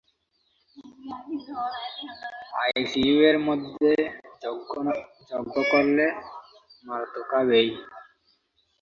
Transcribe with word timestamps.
ICU 2.61 3.15
এর 3.29 3.37
মধ্যে 3.47 3.91
যজ্ঞ 5.29 5.55
করলে 5.71 6.05
মার 6.85 7.01
তো 7.13 7.21
খাবেই! 7.29 7.67